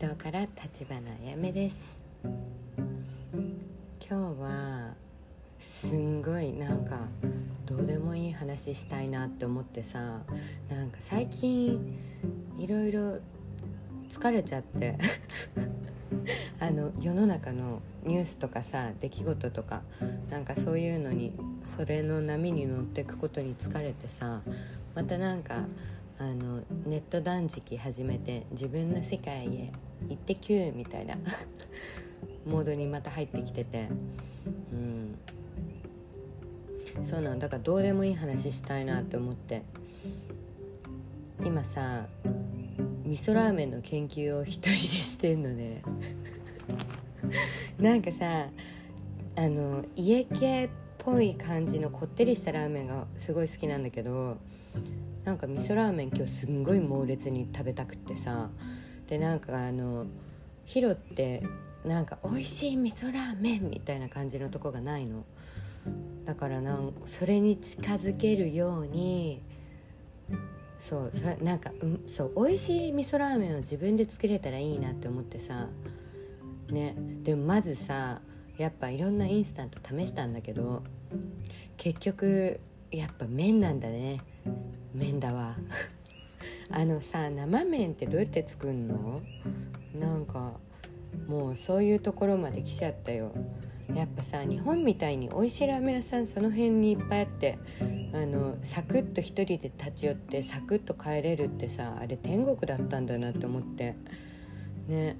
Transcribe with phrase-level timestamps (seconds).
[0.00, 2.00] ハワイ島から立花あやめです。
[2.22, 2.34] 今
[4.08, 4.94] 日は
[5.58, 7.08] すんごいなんか
[7.66, 10.22] どうでもいい話したいなって思ってさ
[10.68, 11.98] なんか最近
[12.58, 13.18] いろいろ
[14.08, 14.98] 疲れちゃって。
[16.60, 19.82] あの世の中のニュースとかさ出来事とか
[20.30, 21.32] なんかそういうのに
[21.64, 24.40] それの波に乗ってくことに疲れてさ
[24.94, 25.66] またなんか
[26.18, 29.72] あのネット断食始めて自分の世界へ
[30.08, 31.16] 行ってきゅうみたいな。
[32.46, 33.88] モードにまた入ってきてて。
[34.72, 35.18] うん。
[37.04, 39.62] そうなんだからどうでもいい話したいなって思って。
[41.44, 42.06] 今さ
[43.04, 45.82] 味噌ラーメンの研究を一人でしてんのね。
[47.78, 48.48] なんかさ
[49.36, 50.68] あの家系っ
[50.98, 54.38] ぽい感じのこってりしたラーメンがすごい好きなんだけど
[55.24, 58.50] なんか味噌ラーメン今日すんごい猛烈に食べたくってさ
[59.08, 60.06] でなんかあの
[60.64, 61.42] ヒロって
[61.84, 65.24] なんか美味しい味噌ラーメンみたいな感じのとこがないの。
[66.24, 69.42] だからなんそれに近づけるように
[70.80, 75.68] そうそなんか、うん、そう美味しい味噌ラーメンを自分で作れたらいいなって思ってさ。
[76.70, 78.22] ねでもまずさ
[78.56, 80.82] やっぱいろんなインスタント試したんだけど
[81.76, 82.58] 結局
[82.90, 84.20] やっぱ麺なんだね。
[84.94, 85.56] 麺だわ。
[86.70, 89.20] あのさ生麺ってどうやって作んの？
[89.94, 90.54] なんか
[91.28, 93.32] もうそういうところまで来ちゃったよ。
[93.94, 97.58] やっぱさ日本みたいに美味しいラーメン屋さんその辺にいっぱいあって
[98.14, 103.94] あのサクッと一人で立ち寄ってサクッと帰れるってさあれ天国だったんだなって思って。
[104.88, 105.16] ね。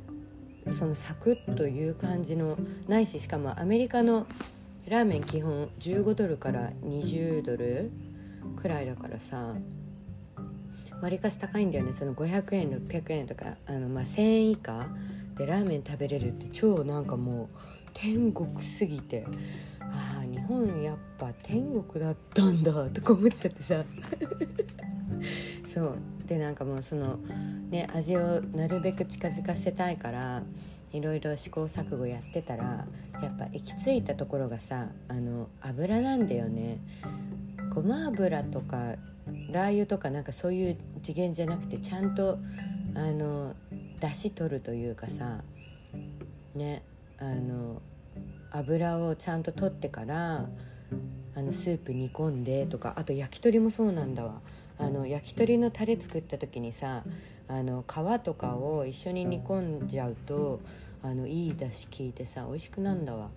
[0.73, 2.57] そのサクッという感じの
[2.89, 4.27] ないししかもアメリカの
[4.89, 7.91] ラーメン基本15ドルから20ドル
[8.57, 9.55] くらいだからさ
[11.03, 11.93] わりかし高いんだよね。
[11.93, 14.87] その500円600円とかあの、まあ、1000円以下
[15.37, 17.49] でラーメン食べれるって超なんかもう
[17.93, 19.27] 天国すぎて。
[19.95, 23.85] ああ日本やっぱ天国だったんだとか思っちゃってさ。
[25.69, 25.99] そう。
[26.27, 27.19] でなんかもうその
[27.71, 30.43] ね味をなるべく近づかせたいから
[30.93, 32.87] いろいろ試行錯誤やってたら
[33.23, 36.79] やっぱ行き着いたところがさあの油なんだよね。
[37.75, 38.95] ごま油とか
[39.51, 42.39] ラー油とかなんかそういう次元じゃなくてちゃんと
[42.95, 43.55] あの
[44.01, 45.43] 出汁取るというかさ
[46.55, 46.83] ね
[47.19, 47.81] あの
[48.51, 50.47] 油をちゃんと取ってから
[51.37, 54.41] あのスープ煮込んでとかあと焼き鳥もそうなんだわ。
[54.77, 57.05] あの焼き鳥のタレ作った時にさ
[57.47, 60.61] あの皮とかを一緒に煮込んじゃうと
[61.03, 63.31] あのいい出汁効いてさ美味しくなんだわ。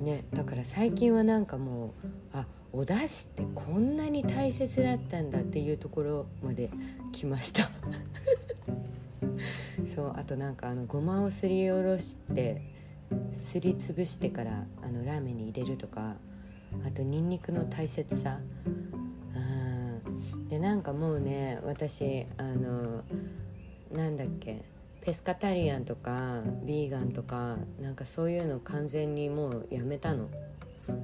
[0.00, 1.90] ねだから最近はなんかもう
[2.32, 6.70] あお出汁ってこんなに大切だったんだっていうところまで
[7.12, 7.70] 来ました。
[9.84, 12.62] そうあとなんかあのごまをすりおろして
[13.32, 16.16] すりつぶしてからあのラーメンに入れるとか
[16.86, 18.40] あとニンニクの大切さ。
[19.36, 20.48] うん。
[20.48, 23.02] でなんかもうね私あの
[23.92, 24.62] なんだっけ
[25.02, 30.28] ペスカタリアンとかビーガンとかなんかそういうの完全にもうやめたの。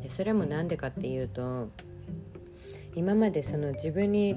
[0.02, 1.68] でそれも何でかっていうと
[2.94, 4.36] 今までその自分に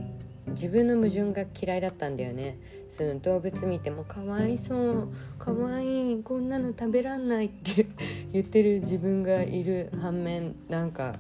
[0.50, 2.58] 自分の矛盾が嫌いだったんだよね。
[2.90, 5.10] その動物見てもかわいそう
[5.40, 7.88] かわいいこんなの食べらんないって
[8.34, 11.16] 言ってる自分がいる反面なんか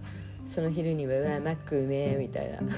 [0.45, 2.59] その昼には「うわマックうめえ」みたいな。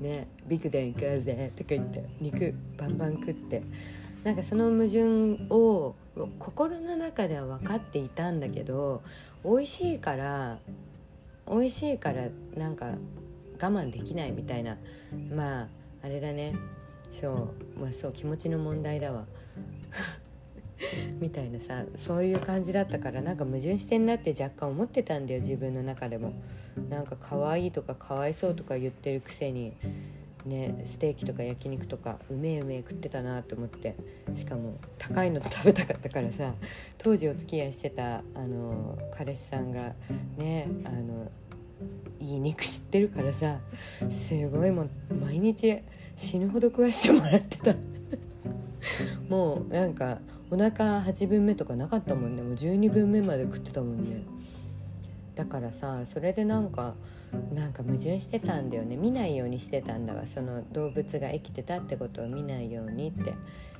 [0.00, 3.62] ね「ビッグデン行こうぜ」とか言って肉バンバン食って。
[4.24, 5.94] なんかその矛盾を
[6.38, 9.02] 心の中では分かっていたんだけど
[9.44, 10.58] 美味しいから
[11.50, 12.96] 美味しいからなんか我
[13.58, 14.76] 慢できないみたいな。
[15.34, 15.68] まあ
[16.02, 16.54] あれだね。
[17.20, 19.26] そうまあそう気持ちの問題だわ。
[21.18, 26.32] みたいなさそういう感じだったからなんか矛盾してんなって若干思ってたんだよ自分の中でも。
[26.88, 29.72] なんか可愛いとかかわいそうとか言ってるくせに。
[30.44, 33.96] ねステーキとか焼肉とかうめえうめえ食ってたなと思って
[34.34, 36.54] しかも高いの食べたかったからさ
[36.96, 39.94] 当時お付き合いしてたあの彼氏さんが
[40.36, 41.30] ねあの
[42.20, 43.58] いい肉知ってるからさ
[44.10, 45.78] すごいもう毎日
[46.16, 47.74] 死ぬほど食わしてもらってた。
[49.28, 50.18] もうなんか
[50.50, 52.42] お腹8分目とかなかったもんね。
[52.42, 54.22] もう12分目まで食ってたもんね。
[55.34, 56.94] だからさそれでなんか
[57.54, 63.34] なんか矛盾してたんだよね見ないようにしてたんだわその動物が生きてたってことを見ないようにって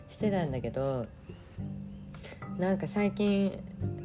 [0.09, 1.07] してたんだけど
[2.59, 3.59] なんか最近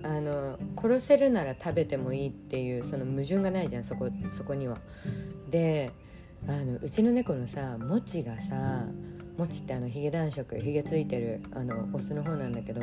[0.03, 4.77] あの殺せるなら食べてもいいっていうその矛盾がないじゃんそこそこには。
[5.49, 5.91] で
[6.47, 8.85] あのうちの猫のさもちがさ
[9.37, 12.81] もちってあのヒゲ男色ヒゲついてるあのオスの方なんだけど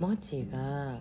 [0.00, 0.98] もちが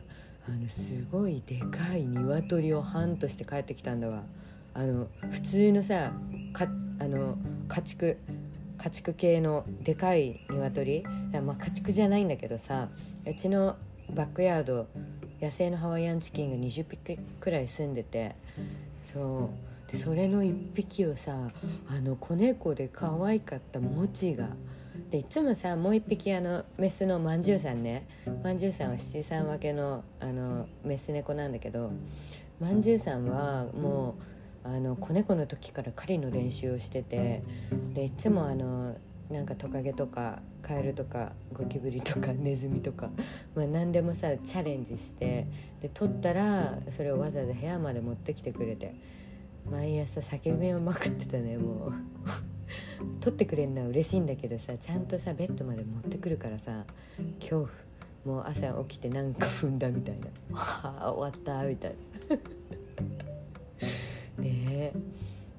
[0.48, 4.24] あのすごいでかい鶏をハンとして帰ってきたんだわ
[4.74, 6.12] あの普通のさ
[6.54, 6.68] か
[7.00, 7.38] あの
[7.68, 8.18] 家畜
[8.78, 11.04] 家畜系のでかい鶏
[11.44, 12.90] まあ家畜じゃないんだけどさ
[13.26, 13.76] うちの
[14.14, 14.88] バックヤード
[15.42, 18.36] 野生のハワイアンチキンが20匹くらい住んでて
[19.02, 19.52] そ
[19.90, 21.50] うでそれの1匹をさ
[21.90, 24.48] あの子猫で可愛かったもちが
[25.10, 28.08] でいつもさもう1匹あのメスのまんじゅうさんね
[28.44, 31.92] まんじゅうさんは七三分けのあのメス猫なんだけど
[32.60, 37.42] まんじゅうさんはもうあの子猫の時から狩りの練習をしてて
[37.94, 38.96] でいつもあの
[39.30, 43.10] なんかトカゲとかカエルとかゴキブリとか ネズミとか、
[43.56, 45.48] まあ、何でもさチャレンジして
[45.82, 48.96] で取ったらそれをわざわざ部屋まで持ってきてくれて
[49.70, 51.94] 毎朝叫びをまくってたねもう。
[53.20, 56.86] 取ってくれるのは嬉しいんだけどさちゃんとさベッドまで持ってくるからさ
[57.40, 57.70] 恐怖。
[58.26, 61.96] もう朝起きてなんか踏んだみたいな「はあ終わった」みたい
[62.30, 62.38] な
[64.80, 64.94] ね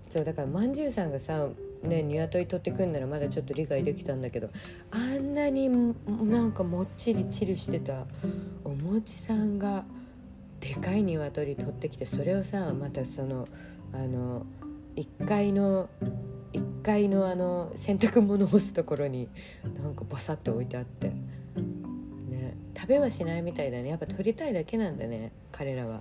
[0.08, 1.46] そうだからまんじゅうさんがさ
[1.82, 4.50] ね鶏取ってくんならまだちょっと理解できたんだけど
[4.90, 8.06] あんなになんかもっちりチルしてた
[8.64, 9.84] お餅さんが
[10.60, 13.46] でかい鶏取ってきてそれをさまたその
[13.92, 14.46] あの
[14.96, 15.88] 1階の
[16.52, 19.28] 1階のあの洗濯物を干すところに
[19.82, 26.00] なんかバサッと置いてあってね食べはしないみたいだねやっぱ取りたいだけなんだね彼らは。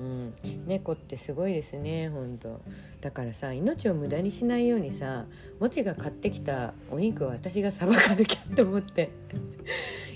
[0.00, 0.34] うん、
[0.66, 2.60] 猫ってすごいですね本当。
[3.00, 5.26] だからさ命を無駄にしないようにさ
[5.60, 9.10] もちが買ってきたお肉を私がさばかなきゃって思って。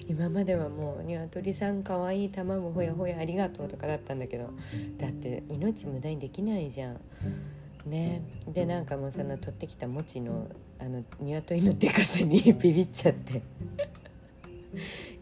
[0.06, 4.50] 今まではもう「鶏さんかわいい卵ほやほやありがとう」とかだったんだけど。
[4.98, 7.00] だって命無駄にできないじゃん。
[7.86, 8.22] ね。
[8.48, 10.48] でなんかもうその取ってきたもちの
[10.78, 13.42] あの鶏のでかさに ビビっちゃって。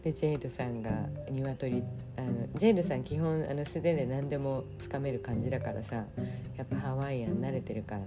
[0.03, 0.91] でジェイドさんが
[1.31, 1.83] 鶏
[2.17, 6.05] あのジェイドさん基本あの素手で何でもつかめる感じだからさ
[6.57, 8.01] やっぱハワイアン慣れてるから。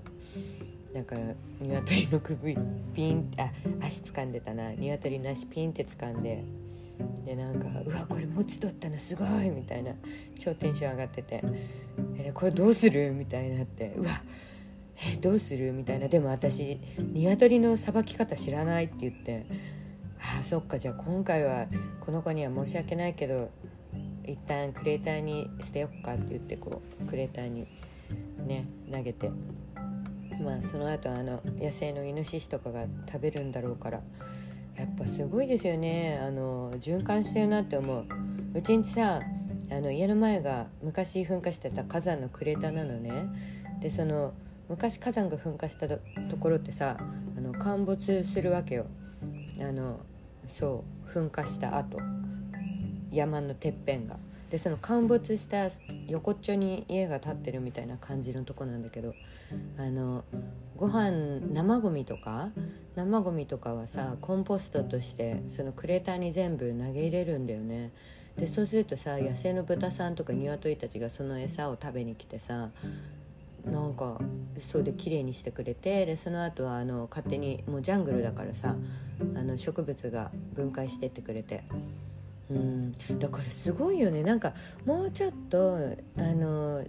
[0.94, 2.56] だから鶏の首
[2.94, 3.50] ピンあ
[3.84, 4.72] 足掴んでたな。
[4.72, 6.42] 鶏の足ピンって掴んで。
[7.26, 9.92] でなんか「うわこれ餅取ったのすごい!」みたいな。
[10.38, 11.42] 超テンション上がってて
[12.18, 14.22] 「えこれどうする?」みたいなって「うわ
[15.06, 16.08] えどうする?」みたいな。
[16.08, 19.44] でも私鶏のさばき方知らないって言って。
[20.40, 20.78] あそっか。
[20.78, 21.66] じゃあ今回は
[22.00, 23.50] この子には申し訳ないけど
[24.24, 27.66] 一旦クレーターに捨てよっかって言ってこうクレーターに
[28.46, 29.30] ね投げて。
[30.42, 34.02] まあその後あの野生のイノシシとかが食べるんだろうから
[34.76, 36.20] やっぱすごいですよね。
[36.22, 38.04] あの循環してるなって思う。
[38.52, 39.22] うちんちさ
[39.70, 43.10] あの家の前が昔噴火してた火山のクレーターなのね。
[43.80, 44.34] でその
[44.68, 45.98] 昔火山が噴火したと
[46.38, 48.86] ころってさあの陥没するわけよ。
[49.58, 50.00] あの
[50.48, 51.98] そう噴火した後。
[53.10, 54.16] 山のてっぺんが。
[54.50, 55.68] でその陥没した
[56.06, 59.12] 横っちょに家が建ってるみたいな感じのとこなんだけど
[59.76, 60.24] あの
[60.76, 62.50] ご飯生ゴミとか
[62.94, 67.90] 生ゴミとかはさコンポストとしてそのクレーターに全部投げ入れるんだよね。
[68.36, 72.70] でそうするとさ野生の豚さんとか鶏たちがその餌を食べに来てさ
[73.66, 74.20] なんか
[74.70, 78.76] そうで綺麗にしてくれてでその後はあの勝手にもうジャングルだからさ
[79.34, 81.64] あの植物が分解してってくれて。
[82.50, 82.92] うん。
[83.18, 84.22] だからすごいよね。
[84.22, 84.54] なんか
[84.84, 85.76] もうちょっと
[86.16, 86.84] あの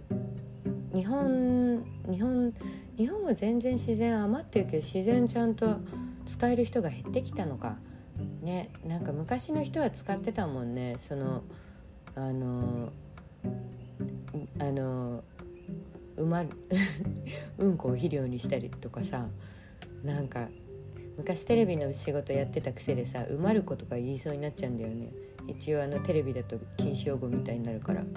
[0.94, 2.54] 日本日本
[2.96, 5.78] 日本は全然自然余ってるけど自然ちゃんと
[6.26, 7.76] 使える人が減ってきたのか。
[8.42, 8.70] ね。
[8.86, 10.94] なんか昔の人は使ってたもんね。
[10.98, 11.42] その
[12.14, 12.92] あの
[14.60, 15.24] あの
[16.18, 16.44] 埋ま
[17.58, 19.28] うんこを肥料にしたりとかさ
[20.02, 20.48] なんか
[21.16, 25.10] 昔テレビの仕事やってたくせでさ「埋まる子」とか言いそうになっちゃうんだよね。
[25.48, 28.04] 一応あのテレビだと禁止用語みたいになるから。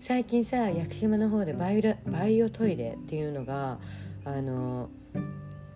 [0.00, 3.78] 最近さ屋久島の方でバイオバイオトイレっていうのが
[4.24, 4.88] あの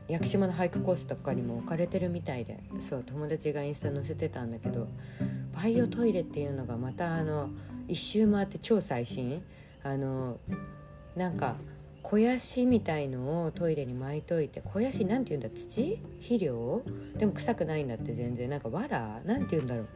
[0.08, 2.58] 屋久島の俳句コースとかにも置かれてるみたいで。
[2.80, 4.88] そう友達がインスタ載せてたんだけど
[5.54, 7.50] バイオトイレっていうのがまたあの
[7.88, 9.42] 一周回って超最新
[9.84, 10.38] あの
[11.16, 11.56] なんか
[12.02, 16.82] 肥やしみたいのをトイレに巻いといて肥やしなんて言うんだ土肥料
[17.16, 19.86] でも臭くないんだって全然なんかわらなんて言うんだろう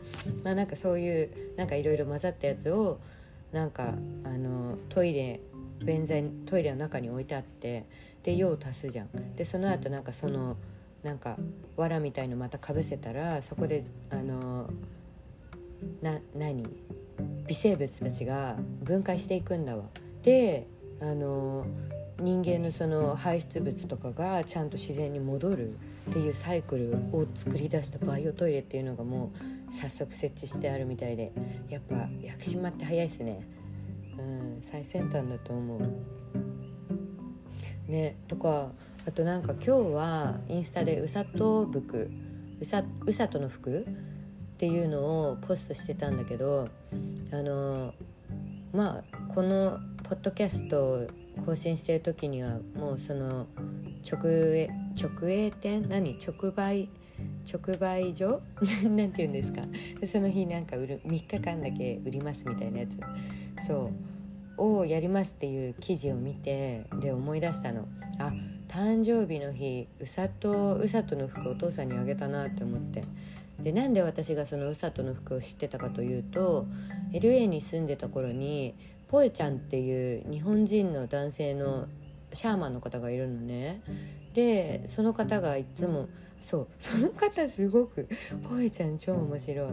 [0.45, 3.01] まあなんかそういうなんかいろいろ混ざったやつを
[3.53, 5.41] なんかあのトイレ
[5.85, 6.15] 便座
[6.47, 7.85] トイレの中に置いてあって
[8.23, 10.57] で用を足すじゃんでその後なんかその
[11.03, 11.37] なんか
[11.77, 14.71] 藁みたいのまたかぶせたらそこであの
[16.03, 16.65] な何
[17.47, 19.85] 微生物たちが分解していくんだわ。
[20.23, 20.67] で
[21.01, 21.67] あの
[22.19, 25.75] 人間のその排出物とかがちゃんと自然に戻る
[26.11, 29.33] っていうサイクルを作り出したバイオトイレっていうのがも
[29.71, 31.33] う早速設置してあるみたいで
[31.69, 33.47] やっぱ屋久島って早いですね。
[34.19, 35.81] うん最先端だと思う。
[37.91, 38.71] ねとか
[39.07, 42.11] あとなんか今日はインスタでうさと服
[42.61, 46.69] うさうさとの服っていうのをポストしてたんだけど
[47.33, 47.95] あの
[48.73, 51.07] まあこのポッドキャストを
[51.45, 53.47] 更新してる時にはもうその
[54.11, 55.83] 直営直営店？
[55.89, 56.17] 何？
[56.19, 56.89] 直売
[57.51, 58.41] 直売所？
[58.89, 59.63] なんて言うんですか？
[60.07, 62.99] その日なんか売る3日間だけ売りますみたいなやつ。
[63.67, 63.91] そう。
[64.59, 67.87] をやりますっていう記事を見てで思い出したの。
[68.19, 68.33] あ
[68.69, 73.03] 誕生日の日うさとうさとの服お父さんにあげたなって思って。
[73.67, 76.69] でなんで私がそのうさとの服を知ってたかというと
[77.13, 78.77] LA に住んでた頃に
[79.09, 81.89] ポエちゃんっていう日本人の男性の
[82.33, 83.83] シャーマンの方がいるのね。
[84.35, 86.07] でその方がいつも
[86.41, 88.09] そうその方すごく
[88.49, 89.71] ポエちゃん超面白い。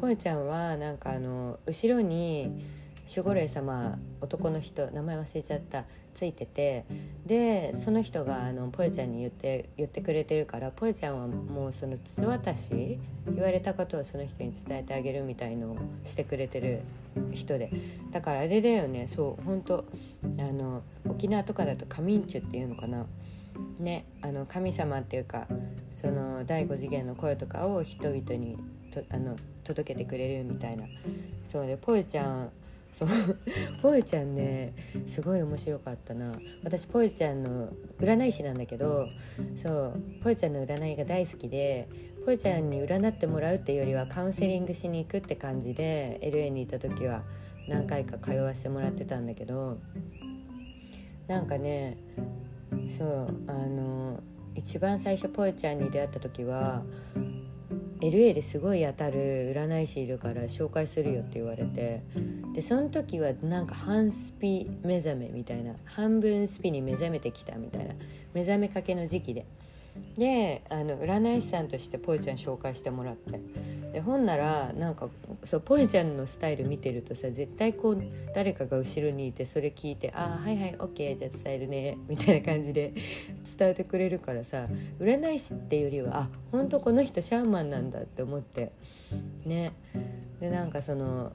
[0.00, 2.64] ポエちゃんはなんかあの後ろに
[3.06, 5.84] 守護霊様男の人名前忘れちゃった。
[6.16, 6.86] ついてて
[7.26, 16.80] でその人があのポエちゃんに言って言ってくれてるからポエちゃんはもうその筒渡し言われたことをその人に伝えてあげるみたいのをしてくれてる
[17.32, 17.70] 人で
[18.12, 19.84] だからあれだよねそう本当
[20.38, 23.06] あの沖縄とかだとカミンチュっていうのかな。
[23.78, 25.46] ねあの神様っていうか
[25.90, 28.58] その第五次元の声とかを人々に
[28.90, 30.84] とあの届けてくれるみたいな。
[31.46, 32.50] そうでポエちゃん
[32.96, 33.08] そう。
[33.82, 34.72] ポエちゃんね
[35.06, 36.32] すごい面白かったな。
[36.64, 37.68] 私ポエちゃんの
[38.00, 39.06] 占い師なんだけど
[39.54, 40.02] そう。
[40.22, 41.90] ポエちゃんの占いが大好きで
[42.24, 47.22] ポエちゃんに占ってもらうっていうよりはカウンセリングしに行くって感じで LA にいた時は
[47.68, 49.78] 何回か通わせてもらってたんだけど
[51.28, 51.98] なんかね
[52.88, 54.20] そうあの
[54.54, 56.82] 一番最初ポエちゃんに出会った時は
[58.00, 62.02] LA ですごい当たる占い師いるから紹介するよって言われて
[62.54, 67.94] でその時はなんか半スピ目覚めみたいな半分スピに目覚めてきたみたいな
[68.34, 69.46] 目覚めかけの時期で。
[70.16, 73.40] であの占い師さんとしてポエちゃん紹介してもらって。
[73.92, 75.08] でほんならなんか
[75.44, 78.02] そうポエちゃんのスタイル見てるとさ絶対こう
[78.34, 82.92] 誰かが後ろにいてそれ聞いて「ああはいはい OK じゃあ伝えるね」みたいな感じで
[83.58, 84.66] 伝えてくれるからさ
[84.98, 88.72] 占い師っていうよりはあ本当この人シャーマンなんだって思って。
[89.44, 89.72] ね。
[90.40, 91.32] でなんかその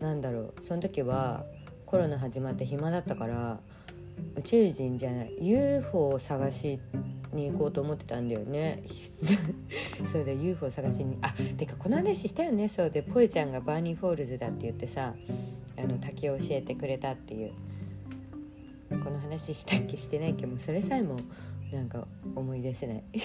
[0.00, 1.44] なんだろうその時は
[1.86, 3.60] コロナ始まって暇だったから
[4.36, 6.80] 宇宙人じゃない UFO を探し
[7.32, 8.82] に行こうと思ってたんだよね。
[10.08, 11.16] それで UFO 探しに。
[11.22, 12.68] あてかこの話したよね。
[12.68, 15.14] そうでポエちゃんがバーニーフォールズだって言ってさ
[15.76, 17.52] あの滝を教えてくれたっていう。
[18.90, 20.42] この話したっけしてないっけ？
[20.42, 21.16] でもそれさえも
[21.72, 23.02] なんか思い出せない。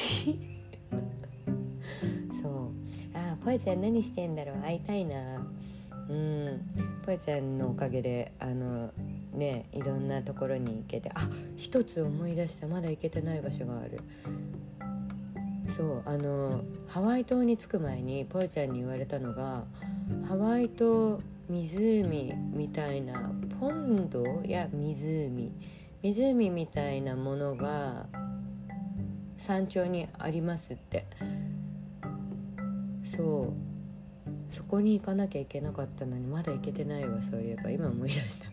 [2.41, 2.69] そう。
[3.13, 4.61] あポエちゃん何してんだろう？
[4.61, 5.45] 会いたいな。
[6.09, 6.61] うん。
[7.05, 8.91] ポエちゃんのおかげであの
[9.33, 13.99] ねいろんなところに行けてあ一つ思い出したまだ行けてない場所がある。
[15.75, 19.65] そうあのハワイ島に着く前にポエちゃんに言われたのが
[20.27, 25.53] ハワイ島湖みたいなポンドや湖
[26.01, 28.07] 湖みたいなものが
[29.37, 31.05] 山頂にありますって。
[33.05, 33.66] そう。
[34.49, 37.69] そこに行かなきゃいけなかったのにまだ行けてないわそういえば。
[37.69, 38.47] 今思い出した。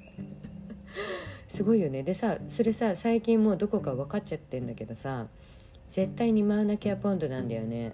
[1.48, 2.02] すごいよね。
[2.02, 5.26] でさそれさ最近もうどこか分かっちゃってんだけどさ
[5.88, 7.92] 絶対にマウナケアポンドなんだよね。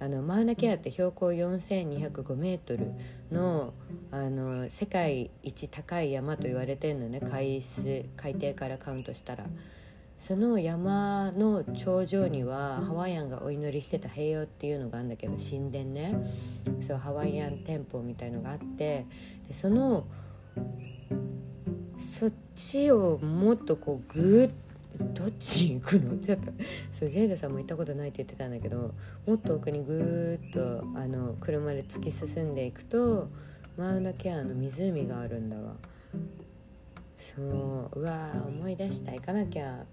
[0.00, 2.92] あのマウナケアって標高4205メートル
[3.30, 3.72] の
[4.10, 7.20] あの世界一高い山と言われてんのね。
[7.20, 9.44] 海水海底からカウントしたら。
[10.26, 16.14] その山の頂上にはハワイアンがお祈りしてた平洋っていうのがあるんだけど神殿ね。
[16.80, 19.04] そうハワイアン店舗みたいのがあって
[19.46, 20.06] でその
[21.98, 24.50] そっちをもっとこうぐ
[25.12, 26.16] どっちに行くの？
[26.24, 26.52] ちょっと
[26.90, 28.94] そうジェイドさんも行ったことないって言ってたんだけど
[29.26, 33.28] もっと奥にぐーっとあの車で突き進んでいくと
[33.76, 35.74] マウナケアの湖があるんだわ。
[37.18, 39.12] そううわ思い出した。
[39.12, 39.84] 行かなきゃ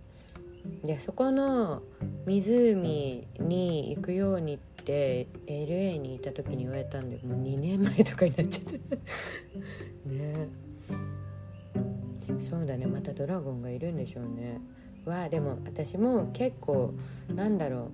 [0.84, 1.82] でそこの
[2.26, 8.96] 湖に行くようにって LA にいた時に言われたんでもう2年前とかになっちゃった。
[10.10, 10.48] ね。
[12.40, 12.88] そうだね。
[12.88, 14.60] またドラゴンがいるんでしょうね。
[15.06, 16.94] わあでも私も結構
[17.34, 17.92] なんだろ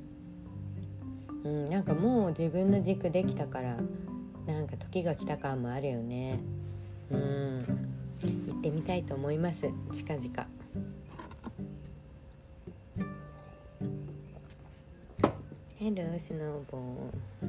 [1.44, 3.78] う、うん、なんかもう自分の軸できたから
[4.46, 6.40] なんか時が来た感もあるよね。
[7.12, 7.66] うん。
[8.20, 9.68] 行ってみたいと思います。
[9.92, 10.57] 近々。
[15.80, 17.48] ヘロースノーボー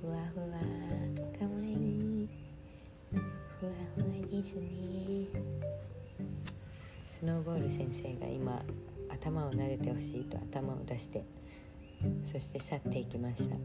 [0.00, 2.28] ふわふわかわいい。
[3.12, 5.28] ふわふわですね。
[7.12, 8.62] スノーボール先生が今
[9.10, 11.22] 頭を撫でてほしいと頭を出して
[12.24, 13.56] そして去っていきました。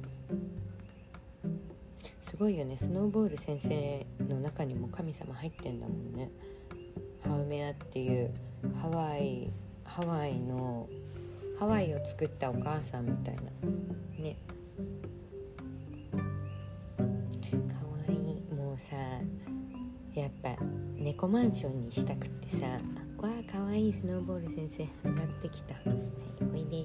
[2.22, 2.78] すごいよね。
[2.78, 6.30] スノーボール先生の中にも神様入ってんだもんね。
[7.26, 8.34] ハウメアっていう
[8.82, 9.50] ハワイ
[9.86, 10.90] ハワイの
[11.60, 13.42] ハワイを作ったお母さんみたいな。
[14.18, 14.38] ね。
[16.98, 18.16] かわいい。
[18.56, 18.96] もうさ
[20.16, 20.56] やっぱ
[20.96, 22.66] 猫マンションにしたくってさ
[23.18, 25.74] わあかわいいスノーボール先生上がってきた。
[25.74, 26.00] はい
[26.54, 26.78] おいで。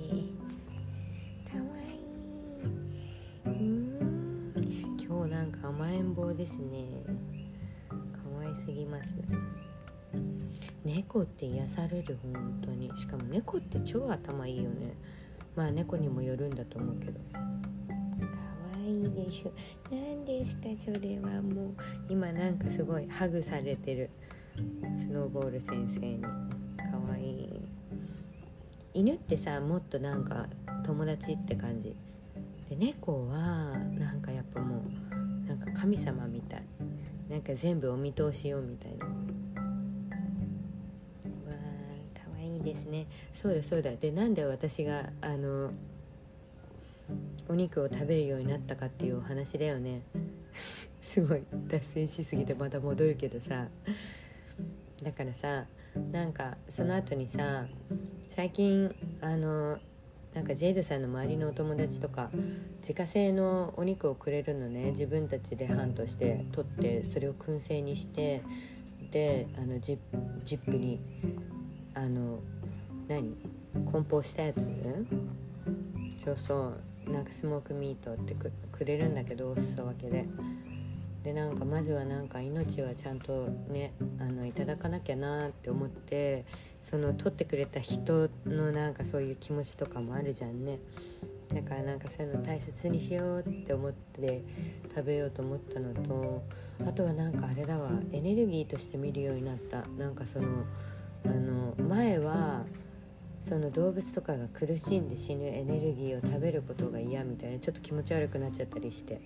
[1.49, 3.47] かわいい。
[3.47, 4.57] うん。
[5.01, 6.89] 今日なんか甘えん坊ですね。
[7.89, 7.97] か
[8.37, 9.15] わいすぎます。
[10.85, 12.91] 猫って癒される本当に。
[12.97, 14.95] しかも猫って超頭いいよね。
[15.57, 17.21] まあ猫にもよるんだと思うけど。
[17.33, 17.45] かわ
[18.87, 19.53] いいでしょ。
[19.91, 21.75] 何ですかそれはもう。
[22.09, 24.11] 今なんかすごいハグされてる。
[24.99, 26.23] スノーボール先生に。
[26.23, 26.29] か
[27.09, 27.45] わい。
[27.45, 27.49] い
[28.95, 30.47] 犬ってさもっとなんか
[30.85, 31.97] 友達って感じ。
[32.69, 33.39] で猫は
[33.99, 34.83] なんかやっぱも
[35.45, 36.63] うなんか神様みたい。
[37.29, 38.94] なんか全部お見通しよみたい
[42.75, 43.07] ですね。
[43.33, 43.93] そうだそうだ。
[43.93, 45.71] でなんで私があの
[47.49, 50.03] お肉を食べるようになったかっていうお話だよね。
[51.01, 53.69] すごい脱線しすぎてまた戻るけどさ。
[55.03, 55.67] だからさ
[56.13, 57.67] なんかその後にさ
[58.35, 59.79] 最近あの
[60.33, 62.31] なんかジェイドさんの周りのお友達とか
[62.79, 64.91] 自家製のお肉をくれるのね。
[64.91, 68.43] 自分たちでハントして取ってそれを燻製にして
[69.13, 69.99] であのジ
[70.45, 71.01] ップに
[71.95, 72.41] あの
[73.09, 73.37] 何？
[73.85, 74.65] 梱包したやつ？
[76.17, 76.73] そうそ
[77.07, 77.11] う。
[77.11, 80.27] なんかスモークミートってくれるんだけどお裾分けで。
[81.23, 86.45] でなんかまずはなんか命はちゃんとねあのいただかなきゃなって思って
[86.83, 90.79] その取ってくれた人のなんかそういう気持ちとかもあるじゃんね。
[91.49, 94.43] だからなんかそういうの大切にしようって思って
[94.95, 96.43] 食べようと思ったのと
[96.87, 97.91] あとはなんかあれだわ。
[98.13, 99.83] エネルギーとして見るようになった。
[99.99, 100.49] なんかその
[101.25, 102.65] あの前は
[103.47, 109.21] その動物とかが苦しんで死ぬエネルギーを食べることが嫌みたいなちょっと気持ち悪くなっちゃったりして。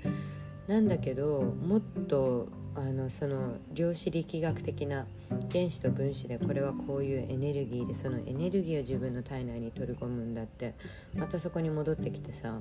[0.67, 5.07] なんだけどもっとあのその量子力学的な
[5.51, 10.75] 原子と分子でこれはこういうエネルギーでそのエネルギーを自分の体内に取り込むんだって。
[11.15, 12.59] またそこに戻ってきてさ。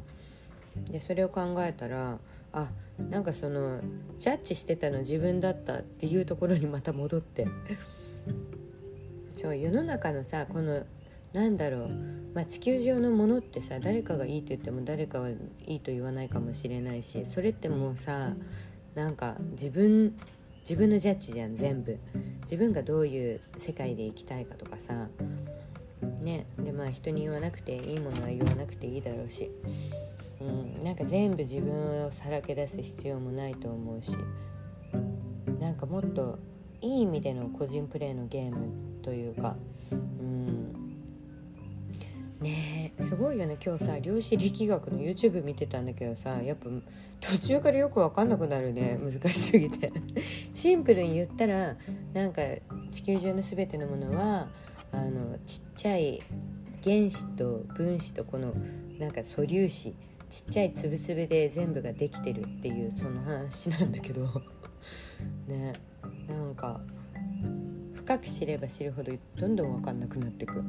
[0.91, 2.20] でそれを考えたら
[2.54, 2.70] あ
[3.10, 3.82] なんかその
[4.15, 7.48] ジャッジしてたの自分だったっていうところにまた戻って。
[9.36, 10.84] そう世の中のさこの
[11.38, 11.89] なんだろう、
[12.34, 15.36] まあ、地球上のものってさ誰かがいいって言っても誰かはい
[15.67, 18.34] いと言わないかもしれないしそれってもうさ
[18.95, 20.15] なんか自分
[20.67, 21.97] 自分のジャッジじゃん全部。
[22.41, 25.08] 自分がどういう世界で生きたいかとかさ。
[26.21, 29.50] ねでまあ人に言わなくていいものは言わなくていいだろうし、
[30.41, 34.12] うん、なんか全部自分をさらけ出す必要もないと思うし。
[35.62, 36.38] なんかもっと
[36.82, 38.58] いい意味での個人プレーのゲーム
[39.04, 39.56] というか。
[39.91, 40.87] うん。
[42.41, 43.58] ねすごいよね。
[43.63, 46.69] 今日さ量子力学の YouTube 見てたんだけどさやっぱ
[47.19, 49.00] 途中からよく分かんなくなるね。
[49.02, 49.91] 難しすぎて。
[50.54, 51.76] シンプルに言ったら
[52.13, 52.41] なんか
[52.91, 54.50] 地球上の全てのものは
[54.91, 56.21] あのちっちゃい
[56.84, 58.54] 原子と分子とこの
[59.00, 59.95] なんか素粒子
[60.30, 64.28] ちっちゃい粒々で全部ができてるっていうその話なんだけど。
[65.47, 65.73] ね
[66.28, 66.82] なんか
[67.93, 70.63] 深く知れば知るほどどんどん分かんなくなってく。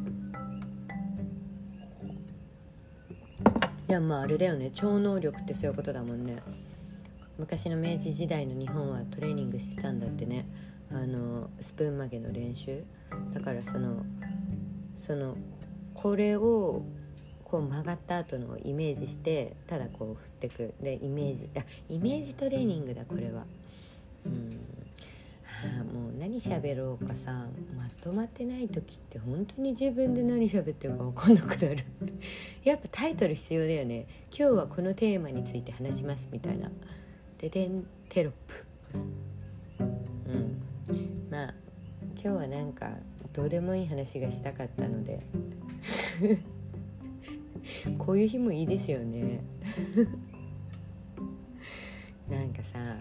[3.88, 4.70] いやまああれだよね。
[4.70, 6.42] 超能力ってそういうことだもんね。
[7.38, 10.46] 昔の明治時代の日本はトレーニングしてたんだってね。
[10.92, 12.85] あのスプーン曲げの練習。
[13.33, 14.05] だからその
[14.94, 15.37] その
[15.94, 16.83] これを
[17.44, 20.74] こう曲がった後のイメージしてただこう振ってく。
[20.83, 23.46] でイメージあイメージトレーニングだこれは。
[24.27, 24.77] うん。
[25.92, 31.85] もう何喋ろうかさまとまってない時って本当に自分で何喋ってるか分かんなくなる。
[32.64, 34.07] やっぱタイトル必要だよね。
[34.27, 36.71] 今日はこのテーマについて話しますみたいな。
[37.38, 38.66] ででんテロップ。
[40.29, 40.62] うん。
[41.31, 41.55] まあ
[42.12, 42.97] 今日はなんか
[43.33, 45.21] どうでもいい話がしたかったので。
[47.99, 49.40] こういう日もいいですよね。
[52.31, 52.97] なんかさ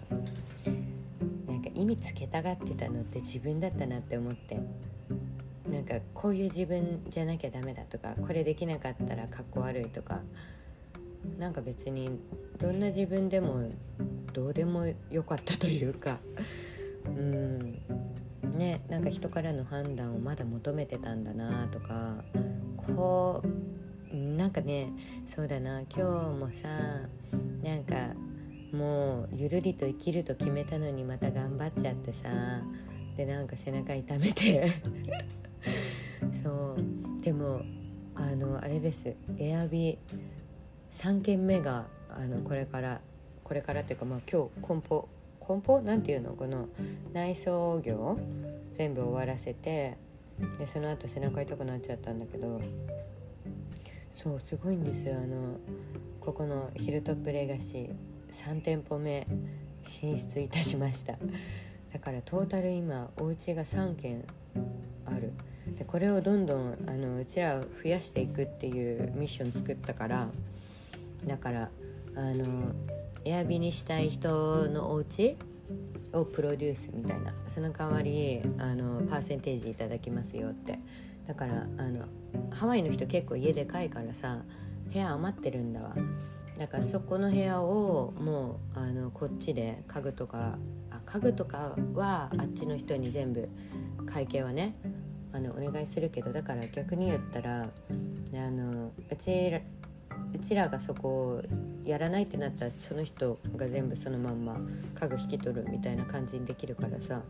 [1.77, 4.59] 意味つけたがってたのって自分だったなって思って。
[5.69, 10.21] なんかこういう自分じゃなきゃダメだとかこれできなかったらかっこ悪いとか。
[11.37, 12.09] なんか別に
[12.57, 13.67] どんな自分でも
[14.31, 16.19] どうでもよかったというか。
[17.05, 17.81] うん。
[18.53, 22.23] ねなんか人からの判断をまだ求めてたんだなとか。
[22.77, 24.93] こうなんかね
[25.25, 25.81] そうだな。
[25.81, 26.01] 今日
[26.39, 26.69] もさ
[27.61, 28.15] なんか
[28.77, 32.29] もうゆるりと生きると決めたのにまた頑張っちゃってさ。
[33.17, 34.71] でなんか背中痛めて。
[36.43, 37.21] そう。
[37.23, 37.63] でも
[38.13, 39.15] あのあれです。
[39.39, 39.97] エアビ
[40.91, 43.01] 3軒目があのこれから
[43.43, 45.09] これからっていうかまあ今日梱包
[45.39, 46.33] 梱包なんていうの？
[46.33, 46.69] この
[47.13, 48.19] 内装業？
[48.73, 49.97] 全部終わらせて
[50.59, 52.61] でその後背中痛くなっちゃったんだけど。
[54.11, 55.15] そうすごいんですよ。
[55.15, 55.57] あの
[56.19, 58.16] ここのヒルトップレガシー。
[58.38, 59.28] 3店舗目
[59.84, 61.13] 進出いたしました。
[61.93, 64.23] だからトータル今お家が3軒
[65.06, 65.34] ある。
[65.78, 70.30] でこれをどんどんあのうちらを増やしていくっていうミッション作ったから
[71.26, 71.69] だから
[72.15, 72.71] あの
[73.26, 75.36] エアビにしたい人のお家
[76.13, 80.80] をプロデュースみたいなその代わりあのパーセンテージいただきますよって。
[81.28, 82.06] だからあの
[82.52, 84.43] ハワイの人結構家でかいからさ
[84.91, 85.93] 部屋余ってるんだわ。
[86.58, 90.58] だからそこの部屋をもうあのこっちで家具とか
[90.89, 93.50] あ家具とかはあっちの人に全部
[94.06, 94.76] 会計はね
[95.34, 97.67] あのお願いするけどだから逆に言ったらあ
[98.52, 99.60] のうちら
[100.34, 101.43] うちらがそこを
[101.84, 104.58] やらないってなったらその人が全部そのまんま
[105.00, 107.22] 家具引き取るみたいな感じにできるからさ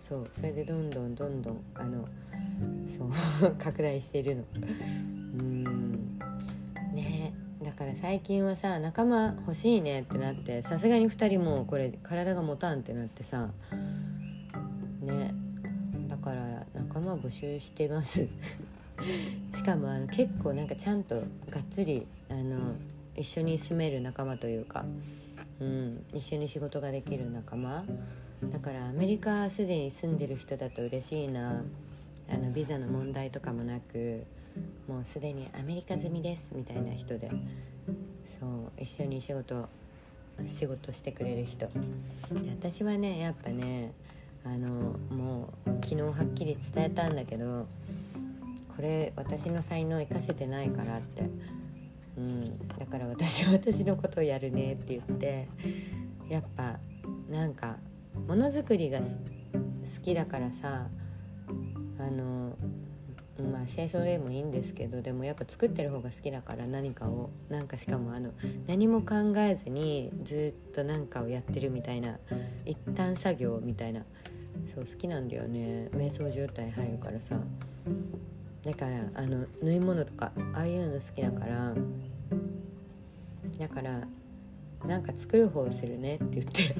[0.00, 2.04] そうそれでどんどんどんどんあの
[2.96, 3.04] そ
[3.46, 4.44] う 拡大しているの。
[7.78, 13.50] から最近はさ仲間欲しいねってなってさすがに2人もこれ体が持たんってなってさ
[15.00, 15.32] ね
[16.08, 18.26] だから仲間募集してます。
[19.54, 22.74] しかもあの結構なんかちゃんとがっつりあの
[23.14, 24.84] 一緒に住める仲間というか、
[25.60, 27.84] うん、一緒に仕事ができる仲間。
[28.52, 31.62] だからアメリカすでに住んでる人だと嬉しいな。
[32.28, 34.26] あのビザの問題とかもなく
[34.86, 37.30] もうすでにアメリカ済みですみたいな人で
[38.40, 39.68] そう一緒に仕事
[40.46, 41.66] 仕事してくれる人。
[41.66, 43.92] で私はねやっぱね
[44.44, 47.66] あのもう昨日はっきり伝えたんだけど
[48.74, 51.28] これ私の才能生かせてないからって、
[52.16, 55.48] うん、だから私は私のことをやるねって言って
[56.28, 56.78] やっぱ
[57.28, 57.78] なんか
[58.26, 59.06] ものづくりが好
[60.02, 60.86] きだからさ
[61.98, 62.56] あの
[63.42, 68.32] まあ清掃でもいいんですけどでもやっぱ作ってる方が好きだから何かをなんかしかもあの
[68.66, 72.18] 何も考えずにずっと何かをやってるみたいな
[72.64, 74.02] 一旦作業みたいな
[74.74, 75.88] そう好きなんだよね。
[75.92, 77.38] 瞑想状態入るからさ。
[78.62, 81.74] だからあの縫い物とかああいうの好きだから
[83.58, 84.06] だから
[84.84, 86.74] なんか作る方をするねって言って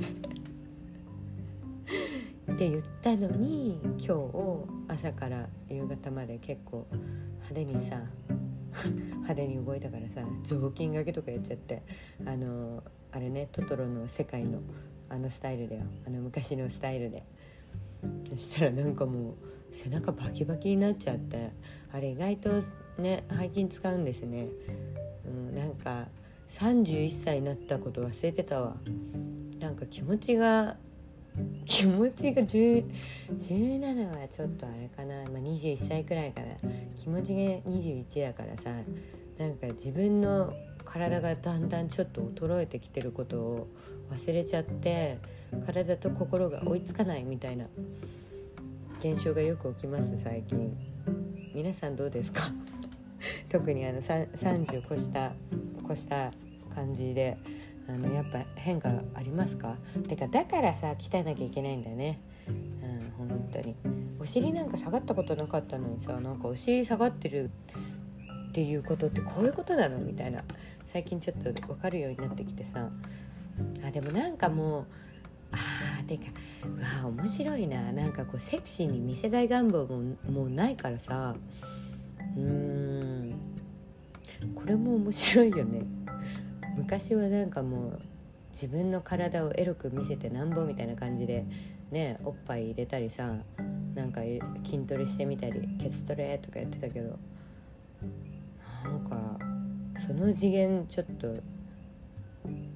[2.59, 8.03] って言ったのに今日を朝から夕方まで結構派手にさ
[9.14, 11.85] 派手に動いたからさ雑巾がけとかやっちゃって
[12.27, 14.59] あのあれねトトロの世界の
[15.09, 15.83] あのスタイルだよ。
[16.05, 17.23] あの昔のスタイルで。
[18.29, 19.35] そしたらなんかもう
[19.71, 21.51] 背中バキバキになっちゃって
[21.92, 22.51] あれ意外と
[22.99, 24.49] ね背筋使うんですね、
[25.25, 26.09] うん、なんか
[26.49, 28.77] 31歳になったこと忘れてたわ。
[29.61, 30.77] なんか気持ちが
[31.64, 36.46] 気持ちが17はちょっとあれかな、まあ、21歳くらいから
[36.96, 38.70] 気持ちが21だからさ
[39.38, 40.53] なんか自分の
[40.85, 43.68] 体がだんだんちょっと衰えてきてることを
[44.11, 45.18] 忘れちゃって
[45.66, 47.66] 体と心が追いつかないみたいな
[48.98, 50.77] 現象がよく起きます最近。
[51.55, 52.42] 皆さんどうですか？
[53.48, 55.33] 特にあの30越した
[55.85, 56.33] 越した
[56.74, 57.37] 感じで。
[57.88, 59.77] あのやっぱ変化ありますか？
[60.09, 62.20] てかだからさ鍛えなきゃいけないんだよね。
[62.48, 63.74] うん本当に。
[64.20, 67.51] お尻なんか下がったことなかったのにさなんかお尻下がってる
[68.48, 69.98] っていうことってこういうことなの？
[69.98, 70.42] みたいな。
[70.87, 72.88] 最近ちょっと分かるようになってきてさ。
[73.87, 74.87] あでもなんかもう
[75.53, 76.31] あーてか
[76.64, 77.90] うわ面白いな。
[77.92, 81.35] なんかこうセクシーに見せたい願望ももうないからさ。
[82.37, 83.35] うーん。
[84.55, 85.83] これも面白いよね。
[86.79, 88.01] 昔はなんかもう
[88.53, 91.45] 自分の体をエロく見せてなんぼみたいな感じで
[91.91, 93.35] ねおっぱい入れたりさ
[93.95, 94.21] なんか
[94.64, 97.19] 筋トレしてみたりケツトレとかやってたけど
[98.85, 99.38] なんか
[99.99, 101.35] その次元ちょっと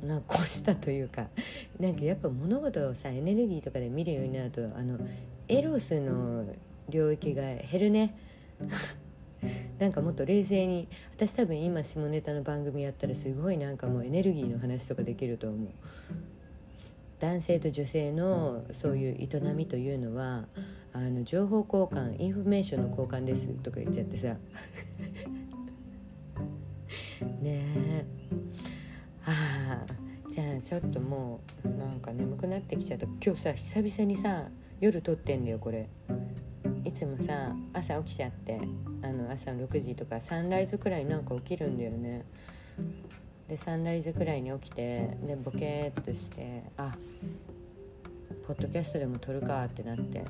[0.05, 1.27] なんか越したというか
[1.79, 4.99] なんかやっぱ物事をさエネルギーとかで見るようになるとあの
[5.47, 6.45] エロスの
[6.89, 8.17] 領域が減るね。
[9.79, 15.69] なんかもっと冷静に私多分今下ネタの番組やったらすごいなんかもうエネルギーの話とかできると思う。
[17.19, 20.47] 男性と女性のそういう営みというのは
[20.93, 24.37] あの情報交換インフォメーションの交換ですとか言っちゃってさ。
[27.41, 28.05] ねえ。
[29.25, 33.07] ああじゃあちょっともうなんか眠くなってきちゃった。
[33.25, 34.49] 今日さ久々にさ
[34.81, 35.89] 夜撮ってんだよこれ。
[37.03, 38.61] いつもさ朝起きちゃって
[39.03, 42.25] あの朝6時とか sunrise くらいなんか起きるんだよね。
[43.49, 46.95] でサンライズくらいに起きてでボケーっとしてあ
[48.47, 50.25] ポッドキャストでも撮るかってなって。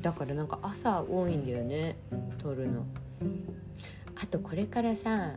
[0.00, 1.96] だからなんか朝多いんだよね
[2.40, 2.86] 撮るの。
[4.22, 5.32] あとこれからさ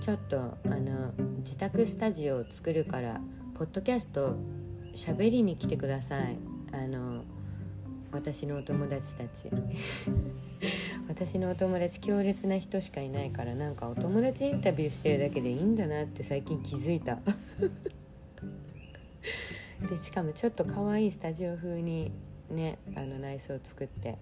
[0.00, 3.20] ちょっとあの自宅スタジオを作るから
[3.58, 4.36] ポッドキャスト
[4.94, 6.36] 喋りに来てください。
[6.70, 7.24] あの
[8.14, 9.50] 私のお友達たち。
[11.08, 17.18] 私のお友達強烈な人しかいないからなんかお友達インタビューしてるだけでいいんだなって最近気づいた。
[19.90, 22.12] でしかもちょっと可愛いスタジオ風に
[22.50, 24.16] ねあの内装を作って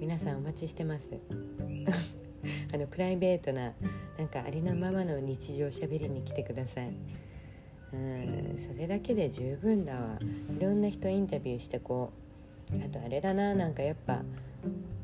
[0.00, 1.10] 皆さんお待ちしてます。
[2.72, 3.74] あのプライベートな
[4.18, 6.92] なんかありのままの日常しゃべりに来てください。
[7.92, 10.18] うんそれだけで十分だわ。
[10.56, 12.25] いろんな人インタビューしてこう
[12.72, 14.22] あとあれだななんかやっぱ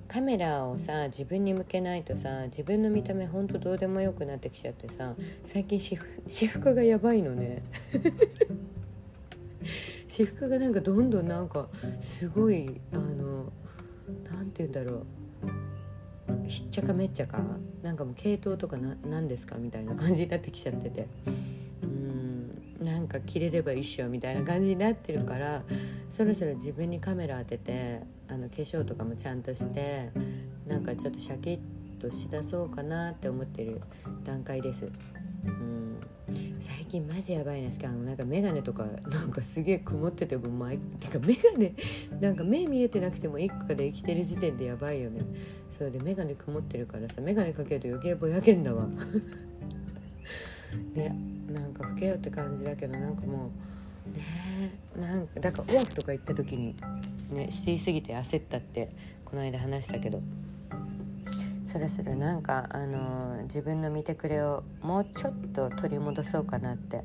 [0.09, 5.81] カメラをさ自分に向けないとさ自分の見た目ほんとどうでもよくなってきちゃってさ最近
[6.29, 7.63] 私服がやばいのね。
[10.09, 11.71] 私服がなんかどんどんなんか
[12.03, 13.51] すごいあの
[14.31, 15.07] 何て言うんだろう。
[16.47, 17.43] ひっちゃかめっちゃか。
[17.83, 21.07] なんかもう系統とか何ですかみたいな感じになってきちゃってて。
[21.27, 21.52] うん
[22.83, 25.63] なんか着れれば一緒みたいな感じになってるから
[26.11, 30.11] そろそろ自分にカメラ当ててあの化粧とかもちゃんとして
[30.67, 31.59] なんかちょっとシャキッ
[32.01, 33.81] としだそうかなって思ってる
[34.25, 34.91] 段階です。
[35.47, 35.83] うん。
[36.61, 41.75] 最近マジやばいなしかもなんか眼鏡とかなんかすげえ曇ってても前てか眼鏡
[42.21, 45.21] なんか目見えてなくても1個で生きてる時点でやばいよね。
[45.77, 48.87] そうで眼鏡曇ってるからさ眼鏡かけると余計ぼやけんだわ。
[50.95, 51.17] ね
[51.53, 53.51] なんか老けよって感じだけどなんかも
[54.07, 56.75] うねなんかだからオフとか行った時に
[57.31, 58.91] ねしていすぎて焦ったって
[59.25, 60.21] この間話したけど。
[61.65, 67.03] そろそろなんか、あのー、自分の見てくれをもうちょっと取り戻そうかなって。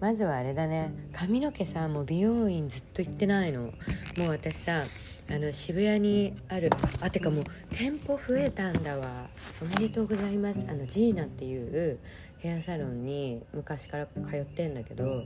[0.00, 0.92] まずはあれだね。
[1.12, 3.62] 髪の毛さもう美容院ずっと行ってないの。
[3.62, 4.84] もう私さ
[5.30, 9.28] あの渋谷にあるあてかもう店舗増えたんだわ。
[9.60, 10.64] おめでとうございます。
[10.68, 11.98] あのジーナっていう
[12.38, 15.24] ヘアサロンに昔から通ってんだけど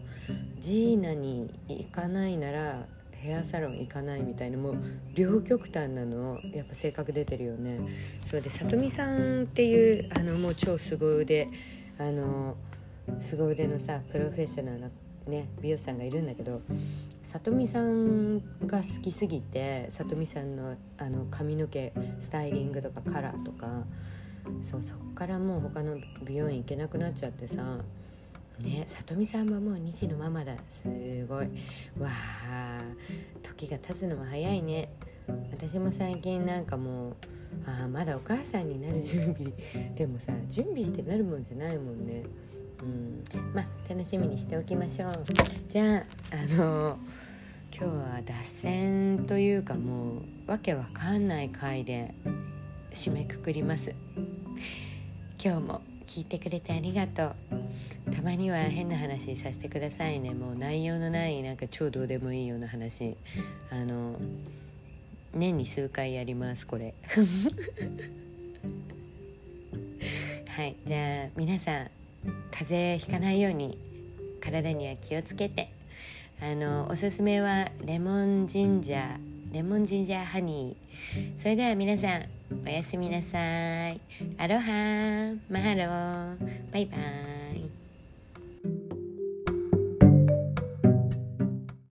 [0.58, 4.76] ジーナに行かないならヘアサロン行かないみたいなもう
[5.14, 7.78] 両極端なのやっぱ性格出てるよね。
[8.26, 11.48] それでさとみさんっていうあのもう超凄腕
[11.98, 12.56] あの
[13.20, 14.90] 凄腕のさプロフェッショナルな、
[15.28, 16.62] ね、美容師さんがいるんだけど
[17.32, 23.84] さとみさんが好きすぎてさとみさんのあの髪の毛スタイリングとかカラーとか
[24.62, 27.78] そうそっからもう他の美容院行けなくなっちゃってさ。
[28.60, 30.54] ね里美さんももう2児のママだ。
[30.70, 30.84] す
[31.26, 31.46] ごい。
[31.98, 32.80] わあ
[33.42, 34.90] 時が経つのも早いね。
[35.50, 37.14] 私も最近なんかもう
[37.66, 39.52] あまだお母さんになる準備。
[39.94, 42.22] でもさ準備してなるもんじゃないもんね。
[42.82, 43.24] うん。
[43.54, 45.12] まあ楽しみにしておきましょう。
[45.68, 46.98] じゃああの
[47.74, 52.14] 今日は脱線というかもうわけわかんない回で
[52.92, 53.94] 締めくくります。
[55.42, 57.34] 今日も聞いてくれてありがとう。
[58.14, 60.32] たまには変な話させてくださいね。
[60.34, 63.16] もう内容のないなんか超どうでもいいような話。
[63.70, 64.16] あの
[65.32, 66.92] 年に数回やりますこれ。
[70.48, 71.90] はいじゃあ皆さん
[72.50, 73.78] 風邪ひかないように
[74.40, 75.70] 体には気をつけて。
[76.42, 81.40] あのおすすめはレモンジンジャーレモンジンジャーハニー。
[81.40, 82.24] それでは皆さん
[82.64, 84.00] おやすみなさい。
[84.38, 86.72] アロハマハロー。
[86.72, 87.81] バイバイ。